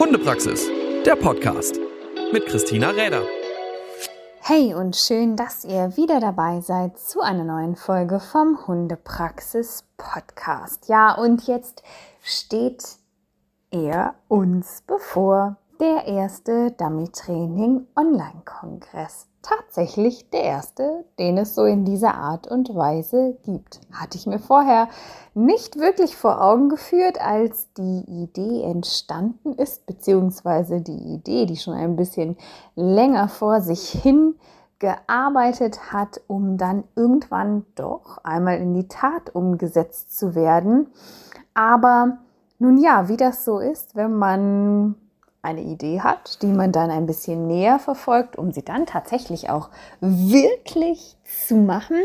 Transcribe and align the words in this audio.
Hundepraxis, 0.00 0.66
der 1.04 1.14
Podcast 1.14 1.78
mit 2.32 2.46
Christina 2.46 2.88
Räder. 2.88 3.22
Hey 4.40 4.72
und 4.72 4.96
schön, 4.96 5.36
dass 5.36 5.62
ihr 5.62 5.94
wieder 5.94 6.20
dabei 6.20 6.62
seid 6.62 6.98
zu 6.98 7.20
einer 7.20 7.44
neuen 7.44 7.76
Folge 7.76 8.18
vom 8.18 8.66
Hundepraxis 8.66 9.84
Podcast. 9.98 10.88
Ja, 10.88 11.12
und 11.12 11.46
jetzt 11.46 11.82
steht 12.22 12.82
er 13.70 14.14
uns 14.28 14.82
bevor 14.86 15.58
der 15.80 16.06
erste 16.06 16.70
Dummy 16.70 17.10
Training 17.10 17.86
Online 17.94 18.40
Kongress 18.46 19.29
tatsächlich 19.42 20.28
der 20.30 20.42
erste, 20.42 21.04
den 21.18 21.38
es 21.38 21.54
so 21.54 21.64
in 21.64 21.84
dieser 21.84 22.14
Art 22.14 22.46
und 22.46 22.74
Weise 22.74 23.36
gibt. 23.44 23.80
Hatte 23.92 24.18
ich 24.18 24.26
mir 24.26 24.38
vorher 24.38 24.88
nicht 25.34 25.78
wirklich 25.78 26.16
vor 26.16 26.42
Augen 26.42 26.68
geführt, 26.68 27.20
als 27.20 27.72
die 27.74 28.04
Idee 28.06 28.62
entstanden 28.62 29.54
ist, 29.54 29.86
beziehungsweise 29.86 30.80
die 30.80 31.14
Idee, 31.14 31.46
die 31.46 31.56
schon 31.56 31.74
ein 31.74 31.96
bisschen 31.96 32.36
länger 32.74 33.28
vor 33.28 33.60
sich 33.60 33.88
hin 33.88 34.34
gearbeitet 34.78 35.92
hat, 35.92 36.20
um 36.26 36.56
dann 36.56 36.84
irgendwann 36.96 37.66
doch 37.74 38.18
einmal 38.24 38.58
in 38.58 38.74
die 38.74 38.88
Tat 38.88 39.34
umgesetzt 39.34 40.18
zu 40.18 40.34
werden. 40.34 40.88
Aber 41.54 42.18
nun 42.58 42.78
ja, 42.78 43.08
wie 43.08 43.16
das 43.16 43.44
so 43.44 43.58
ist, 43.58 43.94
wenn 43.94 44.14
man 44.14 44.94
eine 45.42 45.62
Idee 45.62 46.00
hat, 46.00 46.42
die 46.42 46.46
man 46.46 46.72
dann 46.72 46.90
ein 46.90 47.06
bisschen 47.06 47.46
näher 47.46 47.78
verfolgt, 47.78 48.36
um 48.36 48.52
sie 48.52 48.62
dann 48.62 48.86
tatsächlich 48.86 49.50
auch 49.50 49.70
wirklich 50.00 51.16
zu 51.24 51.56
machen, 51.56 51.96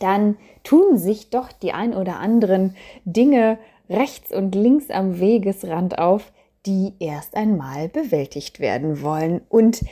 dann 0.00 0.36
tun 0.64 0.98
sich 0.98 1.30
doch 1.30 1.52
die 1.52 1.72
ein 1.72 1.94
oder 1.94 2.18
anderen 2.18 2.76
Dinge 3.04 3.58
rechts 3.88 4.32
und 4.32 4.54
links 4.54 4.90
am 4.90 5.20
Wegesrand 5.20 5.98
auf, 5.98 6.32
die 6.66 6.94
erst 6.98 7.36
einmal 7.36 7.88
bewältigt 7.88 8.58
werden 8.58 9.02
wollen. 9.02 9.42
Und 9.48 9.84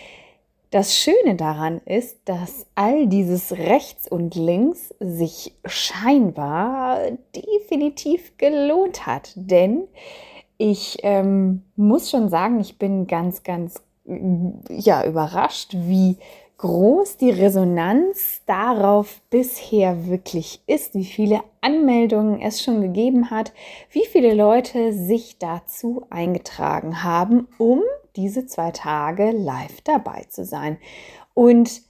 das 0.71 0.97
Schöne 0.97 1.37
daran 1.37 1.83
ist, 1.85 2.17
dass 2.25 2.67
all 2.75 3.07
dieses 3.07 3.53
rechts 3.53 4.09
und 4.09 4.35
links 4.35 4.95
sich 5.01 5.55
scheinbar 5.67 7.01
definitiv 7.37 8.39
gelohnt 8.39 9.07
hat, 9.07 9.33
denn 9.37 9.85
ich 10.59 10.99
ähm, 11.03 11.63
muss 11.77 12.11
schon 12.11 12.29
sagen, 12.29 12.61
ich 12.61 12.79
bin 12.79 13.07
ganz, 13.07 13.43
ganz 13.43 13.83
ja, 14.69 15.05
überrascht, 15.05 15.75
wie 15.75 16.19
groß 16.59 17.17
die 17.17 17.31
Resonanz 17.31 18.43
darauf 18.47 19.21
bisher 19.31 20.07
wirklich 20.07 20.63
ist, 20.67 20.95
wie 20.95 21.05
viele 21.05 21.41
Anmeldungen 21.61 22.41
es 22.41 22.63
schon 22.63 22.81
gegeben 22.81 23.31
hat, 23.31 23.53
wie 23.91 24.07
viele 24.07 24.35
Leute 24.35 24.93
sich 24.93 25.39
dazu 25.39 26.05
eingetragen 26.11 27.03
haben, 27.03 27.49
um 27.59 27.81
diese 28.15 28.47
zwei 28.47 28.71
Tage 28.71 29.33
live 29.33 29.81
dabei 29.83 30.25
zu 30.29 30.45
sein. 30.45 30.79
Und 31.35 31.83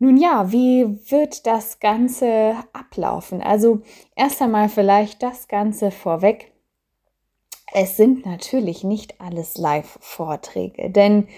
nun 0.00 0.16
ja, 0.16 0.50
wie 0.50 0.98
wird 1.10 1.46
das 1.46 1.78
Ganze 1.78 2.54
ablaufen? 2.72 3.40
Also 3.42 3.82
erst 4.16 4.42
einmal 4.42 4.68
vielleicht 4.68 5.22
das 5.22 5.46
Ganze 5.46 5.90
vorweg. 5.90 6.52
Es 7.72 7.96
sind 7.96 8.26
natürlich 8.26 8.84
nicht 8.84 9.20
alles 9.20 9.56
Live-Vorträge, 9.56 10.90
denn 10.90 11.28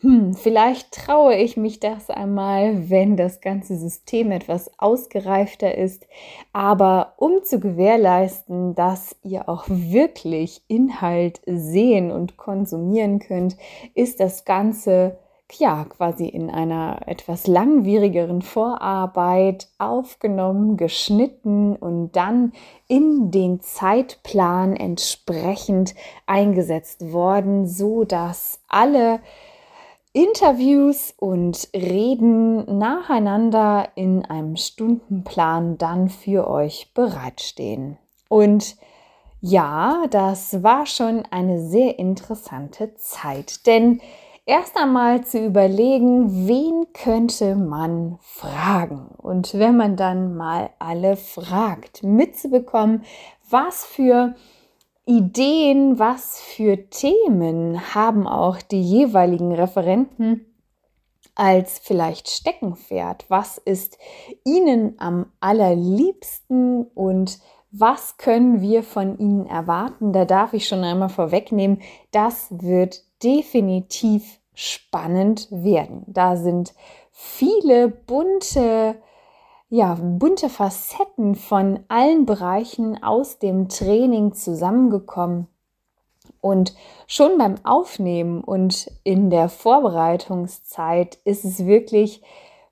hm, 0.00 0.34
vielleicht 0.34 0.90
traue 0.90 1.36
ich 1.36 1.56
mich 1.56 1.78
das 1.78 2.10
einmal, 2.10 2.90
wenn 2.90 3.16
das 3.16 3.40
ganze 3.40 3.76
System 3.76 4.32
etwas 4.32 4.68
ausgereifter 4.78 5.78
ist. 5.78 6.08
Aber 6.52 7.14
um 7.18 7.44
zu 7.44 7.60
gewährleisten, 7.60 8.74
dass 8.74 9.14
ihr 9.22 9.48
auch 9.48 9.64
wirklich 9.68 10.62
Inhalt 10.66 11.40
sehen 11.46 12.10
und 12.10 12.36
konsumieren 12.36 13.20
könnt, 13.20 13.56
ist 13.94 14.18
das 14.18 14.44
Ganze 14.44 15.18
ja 15.58 15.84
quasi 15.84 16.26
in 16.26 16.50
einer 16.50 17.00
etwas 17.06 17.46
langwierigeren 17.46 18.42
Vorarbeit 18.42 19.68
aufgenommen, 19.78 20.76
geschnitten 20.76 21.76
und 21.76 22.12
dann 22.12 22.52
in 22.88 23.30
den 23.30 23.60
Zeitplan 23.60 24.76
entsprechend 24.76 25.94
eingesetzt 26.26 27.12
worden, 27.12 27.66
so 27.66 28.04
dass 28.04 28.60
alle 28.68 29.20
Interviews 30.12 31.14
und 31.16 31.70
Reden 31.74 32.78
nacheinander 32.78 33.88
in 33.94 34.26
einem 34.26 34.56
Stundenplan 34.56 35.78
dann 35.78 36.10
für 36.10 36.48
euch 36.48 36.92
bereitstehen. 36.92 37.96
Und 38.28 38.76
ja, 39.40 40.04
das 40.10 40.62
war 40.62 40.86
schon 40.86 41.24
eine 41.30 41.60
sehr 41.60 41.98
interessante 41.98 42.94
Zeit, 42.94 43.66
denn 43.66 44.00
erst 44.46 44.76
einmal 44.76 45.24
zu 45.24 45.44
überlegen, 45.44 46.48
wen 46.48 46.86
könnte 46.92 47.54
man 47.54 48.18
fragen. 48.20 49.08
Und 49.18 49.54
wenn 49.54 49.76
man 49.76 49.96
dann 49.96 50.36
mal 50.36 50.70
alle 50.78 51.16
fragt, 51.16 52.02
mitzubekommen, 52.02 53.04
was 53.48 53.84
für 53.84 54.34
Ideen, 55.04 55.98
was 55.98 56.40
für 56.40 56.88
Themen 56.88 57.94
haben 57.94 58.26
auch 58.26 58.62
die 58.62 58.82
jeweiligen 58.82 59.52
Referenten 59.52 60.46
als 61.34 61.78
vielleicht 61.78 62.28
Steckenpferd? 62.28 63.24
Was 63.28 63.58
ist 63.58 63.98
ihnen 64.44 64.94
am 64.98 65.26
allerliebsten 65.40 66.84
und 66.94 67.38
was 67.70 68.18
können 68.18 68.60
wir 68.60 68.82
von 68.82 69.18
ihnen 69.18 69.46
erwarten? 69.46 70.12
Da 70.12 70.24
darf 70.26 70.52
ich 70.52 70.68
schon 70.68 70.84
einmal 70.84 71.08
vorwegnehmen, 71.08 71.80
das 72.10 72.48
wird 72.50 73.02
definitiv 73.22 74.40
spannend 74.54 75.48
werden. 75.50 76.04
Da 76.06 76.36
sind 76.36 76.74
viele 77.10 77.88
bunte, 77.88 78.96
ja, 79.68 79.94
bunte 80.00 80.48
Facetten 80.48 81.34
von 81.34 81.80
allen 81.88 82.26
Bereichen 82.26 83.02
aus 83.02 83.38
dem 83.38 83.68
Training 83.68 84.32
zusammengekommen. 84.34 85.46
Und 86.40 86.74
schon 87.06 87.38
beim 87.38 87.54
Aufnehmen 87.64 88.42
und 88.42 88.90
in 89.04 89.30
der 89.30 89.48
Vorbereitungszeit 89.48 91.18
ist 91.24 91.44
es 91.44 91.66
wirklich 91.66 92.22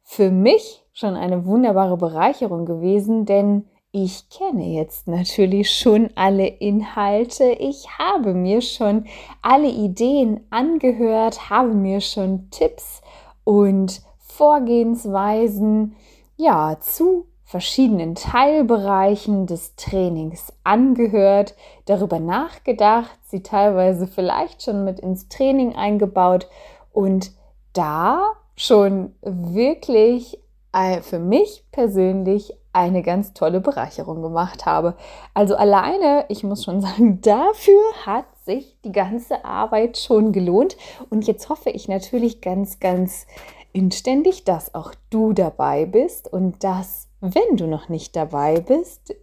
für 0.02 0.30
mich 0.30 0.84
schon 0.92 1.14
eine 1.14 1.46
wunderbare 1.46 1.96
Bereicherung 1.96 2.66
gewesen, 2.66 3.26
denn 3.26 3.69
ich 3.92 4.28
kenne 4.30 4.66
jetzt 4.66 5.08
natürlich 5.08 5.72
schon 5.72 6.10
alle 6.14 6.46
Inhalte. 6.46 7.44
Ich 7.58 7.88
habe 7.98 8.34
mir 8.34 8.62
schon 8.62 9.06
alle 9.42 9.68
Ideen 9.68 10.46
angehört, 10.50 11.50
habe 11.50 11.74
mir 11.74 12.00
schon 12.00 12.50
Tipps 12.50 13.02
und 13.42 14.02
Vorgehensweisen 14.18 15.96
ja 16.36 16.78
zu 16.80 17.26
verschiedenen 17.42 18.14
Teilbereichen 18.14 19.48
des 19.48 19.74
Trainings 19.74 20.52
angehört, 20.62 21.56
darüber 21.86 22.20
nachgedacht, 22.20 23.18
sie 23.24 23.42
teilweise 23.42 24.06
vielleicht 24.06 24.62
schon 24.62 24.84
mit 24.84 25.00
ins 25.00 25.28
Training 25.28 25.74
eingebaut 25.74 26.48
und 26.92 27.32
da 27.72 28.34
schon 28.54 29.16
wirklich 29.22 30.38
äh, 30.72 31.00
für 31.00 31.18
mich 31.18 31.64
persönlich 31.72 32.54
eine 32.72 33.02
ganz 33.02 33.32
tolle 33.32 33.60
Bereicherung 33.60 34.22
gemacht 34.22 34.66
habe. 34.66 34.96
Also 35.34 35.56
alleine, 35.56 36.24
ich 36.28 36.44
muss 36.44 36.64
schon 36.64 36.80
sagen, 36.80 37.20
dafür 37.20 37.80
hat 38.06 38.26
sich 38.44 38.76
die 38.84 38.92
ganze 38.92 39.44
Arbeit 39.44 39.98
schon 39.98 40.32
gelohnt. 40.32 40.76
Und 41.08 41.26
jetzt 41.26 41.48
hoffe 41.48 41.70
ich 41.70 41.88
natürlich 41.88 42.40
ganz, 42.40 42.80
ganz 42.80 43.26
inständig, 43.72 44.44
dass 44.44 44.74
auch 44.74 44.94
du 45.10 45.32
dabei 45.32 45.86
bist 45.86 46.32
und 46.32 46.64
dass, 46.64 47.08
wenn 47.20 47.56
du 47.56 47.66
noch 47.66 47.88
nicht 47.88 48.16
dabei 48.16 48.60
bist, 48.60 49.14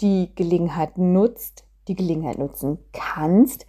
die 0.00 0.34
Gelegenheit 0.34 0.98
nutzt, 0.98 1.64
die 1.88 1.94
Gelegenheit 1.94 2.38
nutzen 2.38 2.78
kannst, 2.92 3.66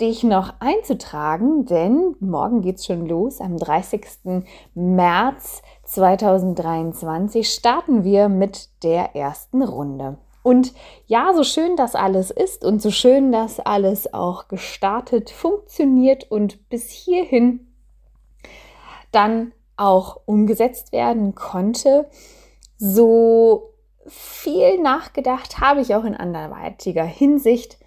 dich 0.00 0.22
noch 0.22 0.54
einzutragen, 0.60 1.66
denn 1.66 2.14
morgen 2.20 2.62
geht 2.62 2.76
es 2.76 2.86
schon 2.86 3.06
los. 3.06 3.40
Am 3.40 3.56
30. 3.56 4.44
März 4.74 5.62
2023 5.84 7.50
starten 7.50 8.04
wir 8.04 8.28
mit 8.28 8.68
der 8.82 9.16
ersten 9.16 9.62
Runde. 9.62 10.18
Und 10.42 10.72
ja, 11.06 11.32
so 11.34 11.42
schön 11.42 11.76
das 11.76 11.94
alles 11.94 12.30
ist 12.30 12.64
und 12.64 12.80
so 12.80 12.90
schön 12.90 13.32
das 13.32 13.60
alles 13.60 14.14
auch 14.14 14.48
gestartet 14.48 15.30
funktioniert 15.30 16.30
und 16.30 16.68
bis 16.68 16.90
hierhin 16.90 17.66
dann 19.10 19.52
auch 19.76 20.20
umgesetzt 20.26 20.92
werden 20.92 21.34
konnte, 21.34 22.08
so 22.76 23.74
viel 24.06 24.80
nachgedacht 24.80 25.60
habe 25.60 25.80
ich 25.80 25.94
auch 25.94 26.04
in 26.04 26.14
anderweitiger 26.14 27.04
Hinsicht, 27.04 27.78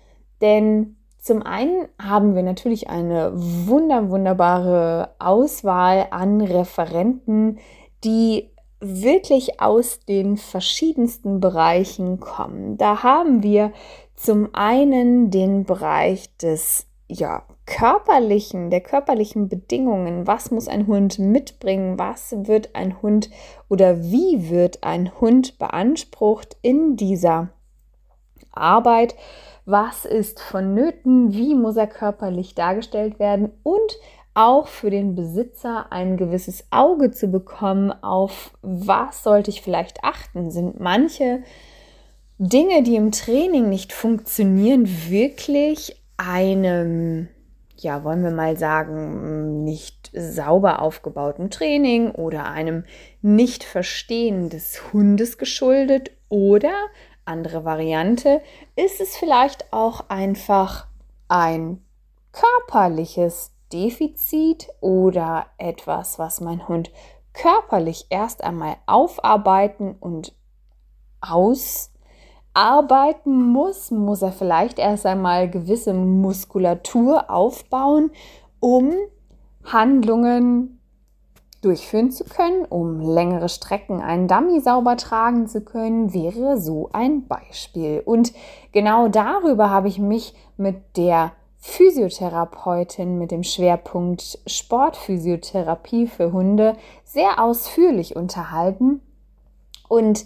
denn 0.42 0.98
zum 1.22 1.44
einen 1.44 1.88
haben 2.02 2.36
wir 2.36 2.42
natürlich 2.42 2.90
eine 2.90 3.32
wunder, 3.36 4.10
wunderbare 4.10 5.14
Auswahl 5.20 6.08
an 6.10 6.42
Referenten, 6.42 7.60
die 8.04 8.50
wirklich 8.80 9.62
aus 9.62 10.00
den 10.00 10.36
verschiedensten 10.38 11.40
Bereichen 11.40 12.20
kommen. 12.20 12.76
Da 12.78 13.04
haben 13.04 13.44
wir 13.44 13.72
zum 14.16 14.50
einen 14.54 15.30
den 15.30 15.64
Bereich 15.66 16.36
des 16.38 16.88
ja, 17.08 17.44
körperlichen, 17.68 18.72
der 18.72 18.82
körperlichen 18.82 19.48
Bedingungen, 19.48 20.26
was 20.26 20.50
muss 20.50 20.68
ein 20.68 20.88
Hund 20.88 21.20
mitbringen, 21.20 22.00
was 22.00 22.34
wird 22.36 22.76
ein 22.76 23.00
Hund 23.04 23.30
oder 23.70 24.02
wie 24.02 24.50
wird 24.50 24.84
ein 24.84 25.12
Hund 25.22 25.60
beansprucht 25.60 26.58
in 26.64 26.96
dieser 26.96 27.50
Arbeit, 28.52 29.16
was 29.72 30.06
ist 30.06 30.40
vonnöten, 30.40 31.34
wie 31.34 31.56
muss 31.56 31.78
er 31.78 31.88
körperlich 31.88 32.54
dargestellt 32.54 33.20
werden 33.20 33.52
und 33.64 33.98
auch 34.34 34.68
für 34.68 34.90
den 34.90 35.16
Besitzer 35.16 35.92
ein 35.92 36.18
gewisses 36.18 36.66
Auge 36.72 37.12
zu 37.12 37.28
bekommen, 37.28 37.92
auf 38.04 38.52
was 38.62 39.24
sollte 39.24 39.50
ich 39.50 39.62
vielleicht 39.62 40.04
achten. 40.04 40.52
Sind 40.52 40.80
manche 40.80 41.44
Dinge, 42.38 42.82
die 42.84 42.96
im 42.96 43.12
Training 43.12 43.70
nicht 43.70 43.94
funktionieren, 43.94 44.88
wirklich 45.10 46.02
einem, 46.18 47.28
ja, 47.76 48.04
wollen 48.04 48.24
wir 48.24 48.32
mal 48.32 48.58
sagen, 48.58 49.64
nicht 49.64 50.12
sauber 50.14 50.82
aufgebauten 50.82 51.50
Training 51.50 52.12
oder 52.12 52.46
einem 52.46 52.86
Nicht-Verstehen 53.22 54.50
des 54.50 54.94
Hundes 54.94 55.38
geschuldet 55.38 56.12
oder 56.30 56.74
andere 57.26 57.66
Variante, 57.66 58.42
ist 58.76 59.02
es 59.02 59.16
vielleicht 59.18 59.72
auch 59.72 60.10
einfach 60.10 60.88
ein 61.28 61.84
körperliches 62.32 63.52
Defizit 63.72 64.68
oder 64.82 65.46
etwas, 65.58 66.20
was 66.20 66.42
mein 66.42 66.68
Hund 66.68 66.92
körperlich 67.34 68.08
erst 68.10 68.44
einmal 68.44 68.76
aufarbeiten 68.86 69.96
und 70.00 70.36
ausarbeiten 71.22 71.90
muss, 73.52 73.92
muss 73.92 74.22
er 74.22 74.34
vielleicht 74.34 74.80
erst 74.80 75.06
einmal 75.06 75.50
gewisse 75.50 75.94
Muskulatur 75.94 77.30
aufbauen, 77.30 78.12
um 78.60 78.94
Handlungen 79.64 80.81
durchführen 81.62 82.12
zu 82.12 82.24
können, 82.24 82.66
um 82.66 83.00
längere 83.00 83.50
Strecken 83.50 84.02
einen 84.02 84.28
Dummy 84.28 84.60
sauber 84.62 84.98
tragen 84.98 85.48
zu 85.48 85.62
können, 85.62 86.14
wäre 86.14 86.60
so 86.60 86.90
ein 86.92 87.28
Beispiel. 87.28 88.02
Und 88.04 88.34
genau 88.72 89.08
darüber 89.08 89.70
habe 89.70 89.88
ich 89.88 90.00
mich 90.00 90.34
mit 90.58 90.98
der 90.98 91.34
Physiotherapeutin 91.64 93.20
mit 93.20 93.30
dem 93.30 93.44
Schwerpunkt 93.44 94.40
Sportphysiotherapie 94.48 96.08
für 96.08 96.32
Hunde 96.32 96.76
sehr 97.04 97.40
ausführlich 97.40 98.16
unterhalten 98.16 99.00
und 99.88 100.26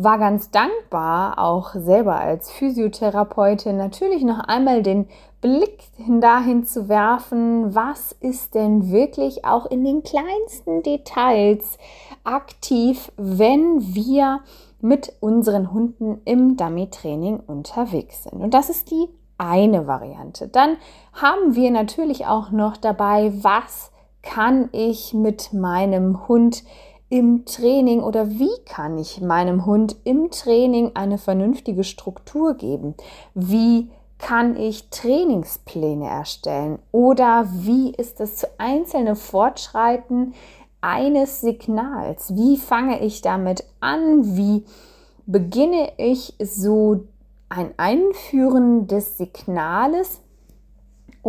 war 0.00 0.16
ganz 0.18 0.52
dankbar, 0.52 1.40
auch 1.40 1.74
selber 1.74 2.20
als 2.20 2.52
Physiotherapeutin 2.52 3.76
natürlich 3.76 4.22
noch 4.22 4.38
einmal 4.38 4.84
den 4.84 5.08
Blick 5.40 5.82
dahin 6.20 6.64
zu 6.64 6.88
werfen, 6.88 7.74
was 7.74 8.12
ist 8.12 8.54
denn 8.54 8.92
wirklich 8.92 9.44
auch 9.44 9.66
in 9.66 9.84
den 9.84 10.04
kleinsten 10.04 10.84
Details 10.84 11.78
aktiv, 12.22 13.10
wenn 13.16 13.92
wir 13.92 14.40
mit 14.80 15.12
unseren 15.18 15.72
Hunden 15.72 16.20
im 16.24 16.56
Dummy-Training 16.56 17.40
unterwegs 17.40 18.22
sind. 18.22 18.40
Und 18.40 18.54
das 18.54 18.70
ist 18.70 18.92
die 18.92 19.08
eine 19.36 19.88
Variante. 19.88 20.46
Dann 20.46 20.76
haben 21.12 21.56
wir 21.56 21.72
natürlich 21.72 22.26
auch 22.26 22.52
noch 22.52 22.76
dabei, 22.76 23.32
was 23.42 23.90
kann 24.22 24.68
ich 24.70 25.12
mit 25.12 25.52
meinem 25.52 26.28
Hund 26.28 26.62
im 27.10 27.44
Training 27.46 28.02
oder 28.02 28.28
wie 28.30 28.56
kann 28.66 28.98
ich 28.98 29.20
meinem 29.20 29.64
Hund 29.64 29.96
im 30.04 30.30
Training 30.30 30.92
eine 30.94 31.18
vernünftige 31.18 31.84
Struktur 31.84 32.54
geben? 32.54 32.94
Wie 33.34 33.90
kann 34.18 34.56
ich 34.56 34.90
Trainingspläne 34.90 36.06
erstellen? 36.06 36.78
Oder 36.92 37.48
wie 37.52 37.92
ist 37.92 38.20
das 38.20 38.36
zu 38.36 38.46
einzelne 38.58 39.16
Fortschreiten 39.16 40.34
eines 40.80 41.40
Signals? 41.40 42.34
Wie 42.36 42.56
fange 42.56 43.00
ich 43.00 43.22
damit 43.22 43.64
an? 43.80 44.36
Wie 44.36 44.64
beginne 45.26 45.92
ich 45.96 46.34
so 46.42 47.04
ein 47.48 47.72
Einführen 47.76 48.86
des 48.86 49.16
Signales 49.16 50.20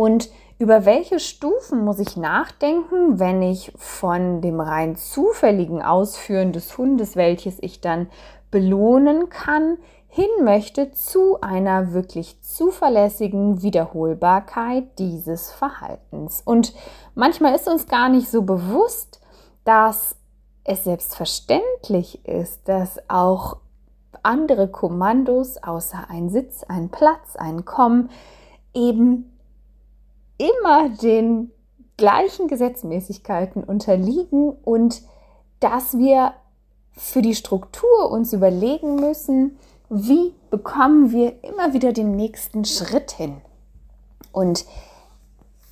und 0.00 0.30
über 0.58 0.86
welche 0.86 1.20
Stufen 1.20 1.84
muss 1.84 1.98
ich 1.98 2.16
nachdenken, 2.16 3.18
wenn 3.18 3.42
ich 3.42 3.70
von 3.76 4.40
dem 4.40 4.58
rein 4.58 4.96
zufälligen 4.96 5.82
Ausführen 5.82 6.54
des 6.54 6.78
Hundes, 6.78 7.16
welches 7.16 7.62
ich 7.62 7.82
dann 7.82 8.08
belohnen 8.50 9.28
kann, 9.28 9.76
hin 10.08 10.30
möchte 10.42 10.90
zu 10.92 11.42
einer 11.42 11.92
wirklich 11.92 12.40
zuverlässigen 12.40 13.60
Wiederholbarkeit 13.60 14.84
dieses 14.98 15.52
Verhaltens. 15.52 16.40
Und 16.46 16.72
manchmal 17.14 17.54
ist 17.54 17.68
uns 17.68 17.86
gar 17.86 18.08
nicht 18.08 18.30
so 18.30 18.40
bewusst, 18.40 19.20
dass 19.64 20.16
es 20.64 20.84
selbstverständlich 20.84 22.24
ist, 22.26 22.66
dass 22.66 22.98
auch 23.10 23.58
andere 24.22 24.66
Kommandos 24.68 25.62
außer 25.62 26.06
ein 26.08 26.30
Sitz, 26.30 26.64
ein 26.64 26.88
Platz, 26.88 27.36
ein 27.36 27.66
Kommen 27.66 28.08
eben 28.72 29.26
immer 30.40 30.88
den 30.88 31.50
gleichen 31.96 32.48
Gesetzmäßigkeiten 32.48 33.62
unterliegen 33.62 34.50
und 34.64 35.02
dass 35.60 35.98
wir 35.98 36.32
für 36.92 37.22
die 37.22 37.34
Struktur 37.34 38.10
uns 38.10 38.32
überlegen 38.32 38.96
müssen, 38.96 39.58
wie 39.90 40.32
bekommen 40.50 41.12
wir 41.12 41.44
immer 41.44 41.74
wieder 41.74 41.92
den 41.92 42.16
nächsten 42.16 42.64
Schritt 42.64 43.12
hin. 43.12 43.36
Und 44.32 44.64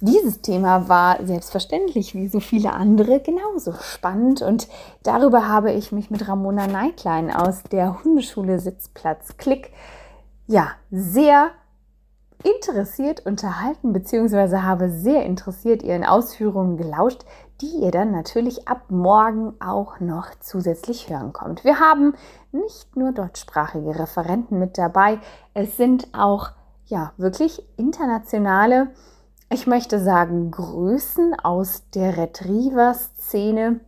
dieses 0.00 0.42
Thema 0.42 0.88
war 0.88 1.24
selbstverständlich 1.24 2.14
wie 2.14 2.28
so 2.28 2.38
viele 2.38 2.72
andere 2.72 3.20
genauso 3.20 3.72
spannend 3.72 4.42
und 4.42 4.68
darüber 5.02 5.48
habe 5.48 5.72
ich 5.72 5.90
mich 5.90 6.10
mit 6.10 6.28
Ramona 6.28 6.66
Neiklein 6.66 7.32
aus 7.32 7.64
der 7.64 8.04
Hundeschule 8.04 8.60
Sitzplatz 8.60 9.36
Klick 9.38 9.72
ja 10.46 10.68
sehr 10.90 11.50
interessiert 12.44 13.26
unterhalten 13.26 13.92
beziehungsweise 13.92 14.62
habe 14.62 14.90
sehr 14.90 15.24
interessiert 15.24 15.82
ihren 15.82 16.04
Ausführungen 16.04 16.76
gelauscht, 16.76 17.24
die 17.60 17.82
ihr 17.82 17.90
dann 17.90 18.12
natürlich 18.12 18.68
ab 18.68 18.82
morgen 18.88 19.54
auch 19.60 19.98
noch 20.00 20.26
zusätzlich 20.40 21.10
hören 21.10 21.32
kommt. 21.32 21.64
Wir 21.64 21.80
haben 21.80 22.14
nicht 22.52 22.96
nur 22.96 23.12
deutschsprachige 23.12 23.98
Referenten 23.98 24.58
mit 24.58 24.78
dabei, 24.78 25.18
es 25.54 25.76
sind 25.76 26.08
auch 26.12 26.50
ja 26.86 27.12
wirklich 27.16 27.66
internationale 27.76 28.88
ich 29.50 29.66
möchte 29.66 29.98
sagen, 29.98 30.50
Größen 30.50 31.34
aus 31.40 31.82
der 31.94 32.18
Retriever-Szene, 32.18 33.80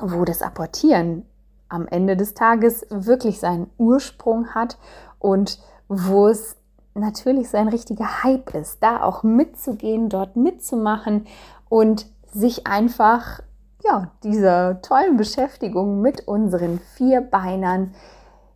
wo 0.00 0.24
das 0.24 0.42
Apportieren 0.42 1.24
am 1.68 1.86
Ende 1.86 2.16
des 2.16 2.34
Tages 2.34 2.84
wirklich 2.90 3.38
seinen 3.38 3.70
Ursprung 3.78 4.54
hat 4.54 4.76
und 5.20 5.60
wo 5.88 6.26
es 6.26 6.56
natürlich 6.96 7.50
so 7.50 7.56
ein 7.56 7.68
richtiger 7.68 8.22
Hype 8.22 8.54
ist, 8.54 8.82
da 8.82 9.02
auch 9.02 9.22
mitzugehen, 9.22 10.08
dort 10.08 10.36
mitzumachen 10.36 11.26
und 11.68 12.06
sich 12.32 12.66
einfach 12.66 13.40
ja, 13.84 14.10
dieser 14.22 14.82
tollen 14.82 15.16
Beschäftigung 15.16 16.00
mit 16.00 16.26
unseren 16.26 16.80
Vierbeinern 16.96 17.94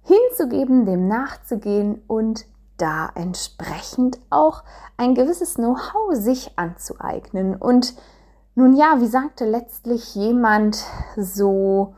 hinzugeben, 0.02 0.86
dem 0.86 1.06
nachzugehen 1.06 2.02
und 2.06 2.46
da 2.78 3.10
entsprechend 3.14 4.18
auch 4.30 4.64
ein 4.96 5.14
gewisses 5.14 5.54
Know-how 5.54 6.14
sich 6.14 6.58
anzueignen. 6.58 7.54
Und 7.54 7.94
nun 8.54 8.74
ja, 8.74 9.00
wie 9.00 9.06
sagte 9.06 9.44
letztlich 9.44 10.14
jemand 10.14 10.84
so 11.16 11.94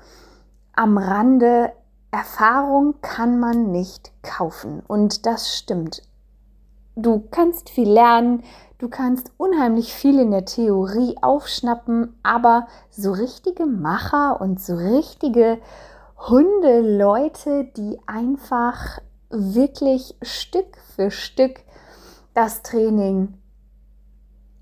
am 0.74 0.98
Rande, 0.98 1.72
Erfahrung 2.10 2.96
kann 3.00 3.38
man 3.38 3.70
nicht 3.70 4.12
kaufen. 4.22 4.82
Und 4.86 5.24
das 5.24 5.56
stimmt. 5.56 6.02
Du 6.94 7.24
kannst 7.30 7.70
viel 7.70 7.90
lernen, 7.90 8.42
du 8.78 8.88
kannst 8.88 9.32
unheimlich 9.38 9.94
viel 9.94 10.18
in 10.18 10.30
der 10.30 10.44
Theorie 10.44 11.16
aufschnappen, 11.22 12.18
aber 12.22 12.66
so 12.90 13.12
richtige 13.12 13.64
Macher 13.64 14.40
und 14.40 14.60
so 14.60 14.74
richtige 14.74 15.58
Hundeleute, 16.28 17.64
die 17.76 17.98
einfach 18.06 18.98
wirklich 19.30 20.16
Stück 20.20 20.76
für 20.94 21.10
Stück 21.10 21.60
das 22.34 22.62
Training 22.62 23.34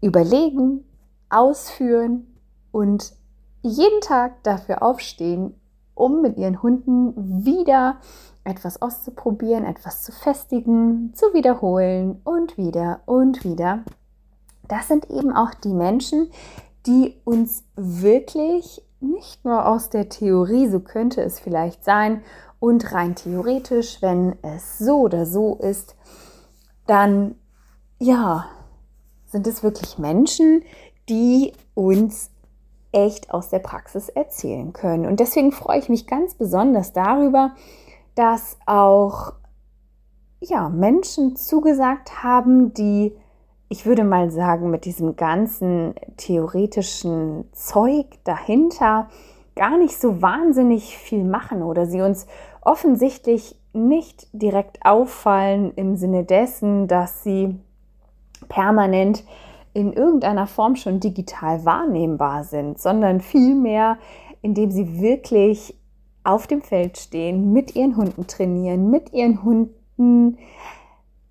überlegen, 0.01 0.85
ausführen 1.29 2.27
und 2.71 3.13
jeden 3.63 4.01
Tag 4.01 4.43
dafür 4.45 4.83
aufstehen, 4.83 5.55
um 5.95 6.23
mit 6.23 6.39
ihren 6.39 6.63
Hunden 6.63 7.45
wieder 7.45 7.97
etwas 8.45 8.81
auszuprobieren, 8.81 9.65
etwas 9.65 10.03
zu 10.03 10.13
festigen, 10.13 11.13
zu 11.15 11.35
wiederholen 11.35 12.21
und 12.25 12.57
wieder 12.57 13.01
und 13.07 13.45
wieder. 13.45 13.85
Das 14.69 14.89
sind 14.89 15.11
eben 15.11 15.33
auch 15.33 15.55
die 15.55 15.75
Menschen, 15.75 16.31
die 16.87 17.17
uns 17.25 17.65
wirklich 17.77 18.83
nicht 19.01 19.45
nur 19.45 19.67
aus 19.67 19.91
der 19.91 20.09
Theorie, 20.09 20.69
so 20.69 20.81
könnte 20.81 21.23
es 21.23 21.41
vielleicht 21.41 21.85
sein, 21.85 22.23
und 22.59 22.93
rein 22.93 23.15
theoretisch, 23.15 24.03
wenn 24.03 24.37
es 24.43 24.79
so 24.79 25.01
oder 25.01 25.25
so 25.25 25.57
ist, 25.57 25.97
dann 26.87 27.35
ja, 27.99 28.47
sind 29.27 29.47
es 29.47 29.63
wirklich 29.63 29.99
Menschen, 29.99 30.63
die 31.09 31.53
uns 31.75 32.31
echt 32.93 33.31
aus 33.33 33.49
der 33.49 33.61
Praxis 33.61 34.09
erzählen 34.09 34.73
können. 34.73 35.07
Und 35.07 35.21
deswegen 35.21 35.53
freue 35.53 35.79
ich 35.79 35.89
mich 35.89 36.07
ganz 36.07 36.35
besonders 36.35 36.93
darüber, 36.93 37.53
dass 38.15 38.59
auch 38.67 39.33
ja, 40.41 40.69
Menschen 40.69 41.37
zugesagt 41.37 42.23
haben, 42.23 42.73
die, 42.73 43.15
ich 43.69 43.87
würde 43.87 44.05
mal 44.05 44.31
sagen, 44.31 44.71
mit 44.71 44.85
diesem 44.85 45.17
ganzen 45.17 45.95
theoretischen 46.17 47.45
Zeug 47.53 48.07
dahinter 48.25 49.09
gar 49.55 49.77
nicht 49.77 49.99
so 49.99 50.23
wahnsinnig 50.23 50.97
viel 50.97 51.25
machen 51.25 51.63
oder 51.63 51.87
sie 51.87 52.01
uns 52.01 52.27
offensichtlich 52.63 53.57
nicht 53.73 54.29
direkt 54.33 54.85
auffallen 54.85 55.73
im 55.77 55.97
Sinne 55.97 56.25
dessen, 56.25 56.89
dass 56.89 57.23
sie 57.23 57.57
permanent 58.49 59.25
in 59.73 59.93
irgendeiner 59.93 60.47
Form 60.47 60.77
schon 60.77 60.99
digital 60.99 61.65
wahrnehmbar 61.65 62.45
sind, 62.45 62.81
sondern 62.81 63.21
vielmehr, 63.21 63.99
indem 64.43 64.71
sie 64.71 65.01
wirklich 65.01 65.80
auf 66.25 66.47
dem 66.47 66.63
Feld 66.63 66.99
stehen, 66.99 67.53
mit 67.53 67.75
ihren 67.77 67.97
Hunden 67.97 68.27
trainieren, 68.27 68.91
mit 68.91 69.13
ihren 69.13 69.43
Hunden 69.43 70.39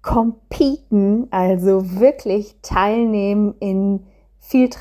competen, 0.02 1.28
also 1.32 2.00
wirklich 2.00 2.56
teilnehmen 2.62 3.56
in 3.60 4.06
Field 4.40 4.80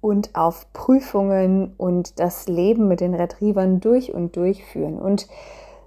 und 0.00 0.34
auf 0.34 0.72
Prüfungen 0.72 1.74
und 1.76 2.18
das 2.20 2.46
Leben 2.48 2.88
mit 2.88 3.00
den 3.00 3.14
Retrievern 3.14 3.80
durch 3.80 4.14
und 4.14 4.36
durch 4.36 4.64
führen. 4.64 4.98
Und 4.98 5.26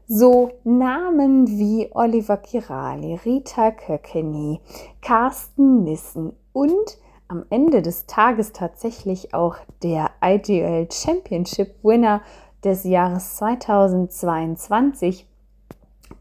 so 0.08 0.52
Namen 0.64 1.48
wie 1.48 1.90
Oliver 1.94 2.38
Kirali, 2.38 3.16
Rita 3.26 3.72
Köckeny, 3.72 4.60
Carsten 5.02 5.84
Nissen 5.84 6.34
und 6.52 6.98
am 7.30 7.46
Ende 7.50 7.82
des 7.82 8.08
Tages 8.08 8.52
tatsächlich 8.52 9.34
auch 9.34 9.56
der 9.82 10.12
IGL 10.22 10.90
Championship 10.92 11.76
Winner 11.82 12.22
des 12.64 12.84
Jahres 12.84 13.36
2022, 13.38 15.28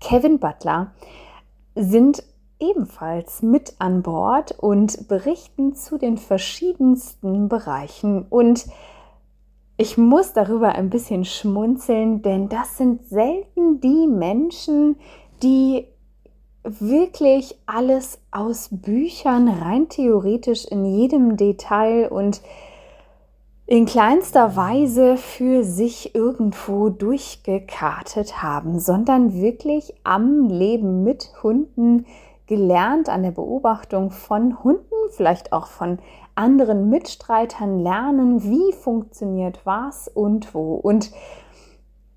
Kevin 0.00 0.38
Butler, 0.38 0.92
sind 1.74 2.22
ebenfalls 2.58 3.42
mit 3.42 3.74
an 3.78 4.02
Bord 4.02 4.52
und 4.58 5.08
berichten 5.08 5.74
zu 5.74 5.98
den 5.98 6.18
verschiedensten 6.18 7.48
Bereichen. 7.48 8.26
Und 8.28 8.66
ich 9.76 9.96
muss 9.96 10.32
darüber 10.34 10.74
ein 10.74 10.90
bisschen 10.90 11.24
schmunzeln, 11.24 12.22
denn 12.22 12.48
das 12.48 12.76
sind 12.76 13.08
selten 13.08 13.80
die 13.80 14.06
Menschen, 14.06 14.96
die 15.42 15.86
wirklich 16.62 17.56
alles 17.64 18.20
aus 18.30 18.68
Büchern 18.70 19.48
rein 19.48 19.88
theoretisch 19.88 20.66
in 20.66 20.84
jedem 20.84 21.38
Detail 21.38 22.10
und 22.10 22.42
in 23.70 23.86
kleinster 23.86 24.56
Weise 24.56 25.16
für 25.16 25.62
sich 25.62 26.16
irgendwo 26.16 26.88
durchgekartet 26.88 28.42
haben, 28.42 28.80
sondern 28.80 29.32
wirklich 29.32 29.94
am 30.02 30.48
Leben 30.48 31.04
mit 31.04 31.30
Hunden 31.44 32.04
gelernt, 32.48 33.08
an 33.08 33.22
der 33.22 33.30
Beobachtung 33.30 34.10
von 34.10 34.64
Hunden, 34.64 34.82
vielleicht 35.10 35.52
auch 35.52 35.68
von 35.68 36.00
anderen 36.34 36.90
Mitstreitern 36.90 37.78
lernen, 37.78 38.42
wie 38.42 38.72
funktioniert 38.72 39.60
was 39.62 40.08
und 40.08 40.52
wo. 40.52 40.74
Und 40.74 41.12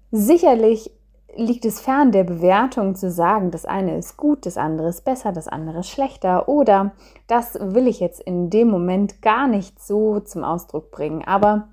sicherlich 0.10 0.90
liegt 1.36 1.66
es 1.66 1.80
fern 1.80 2.12
der 2.12 2.24
Bewertung 2.24 2.96
zu 2.96 3.10
sagen, 3.10 3.52
das 3.52 3.66
eine 3.66 3.98
ist 3.98 4.18
gut, 4.18 4.46
das 4.46 4.58
andere 4.58 4.90
ist 4.90 5.04
besser, 5.04 5.32
das 5.32 5.48
andere 5.48 5.80
ist 5.80 5.90
schlechter 5.90 6.48
oder 6.48 6.92
das 7.28 7.58
will 7.60 7.88
ich 7.88 8.00
jetzt 8.00 8.22
in 8.22 8.50
dem 8.50 8.70
Moment 8.70 9.22
gar 9.22 9.48
nicht 9.48 9.82
so 9.82 10.20
zum 10.20 10.44
Ausdruck 10.44 10.92
bringen. 10.92 11.24
Aber 11.26 11.70